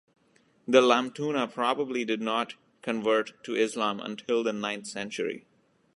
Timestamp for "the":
0.67-0.81, 4.43-4.51